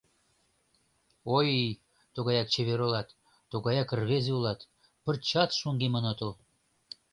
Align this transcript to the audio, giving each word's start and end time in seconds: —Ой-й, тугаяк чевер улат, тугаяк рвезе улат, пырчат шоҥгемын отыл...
—Ой-й, 1.35 1.69
тугаяк 2.13 2.47
чевер 2.53 2.79
улат, 2.85 3.07
тугаяк 3.51 3.89
рвезе 3.99 4.31
улат, 4.37 4.59
пырчат 5.03 5.49
шоҥгемын 5.59 6.05
отыл... 6.11 6.31